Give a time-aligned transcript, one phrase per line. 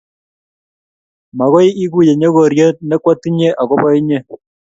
[1.37, 4.19] magoi iguye nyogoriet ne kwatinye akobo inye